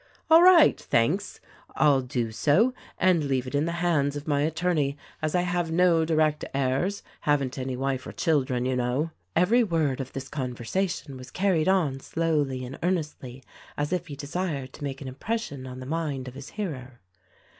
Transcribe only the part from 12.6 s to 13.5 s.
and earnestly